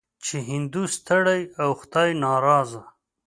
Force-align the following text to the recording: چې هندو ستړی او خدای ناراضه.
چې 0.25 0.35
هندو 0.49 0.83
ستړی 0.95 1.41
او 1.61 1.69
خدای 1.79 2.09
ناراضه. 2.23 2.81